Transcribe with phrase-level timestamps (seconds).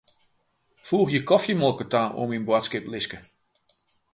[0.87, 3.17] Foegje kofjemolke ta oan myn boadskiplistke.